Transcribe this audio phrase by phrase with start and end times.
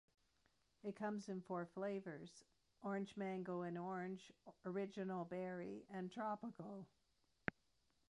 [0.83, 2.43] It comes in four flavours;
[2.81, 4.31] Orange, Mango and Orange,
[4.65, 6.87] Original Berry, and Tropical.